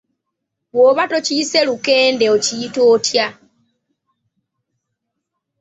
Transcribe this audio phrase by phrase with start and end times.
[0.73, 3.27] Bw'oba tokiyise lukende okiyita otya?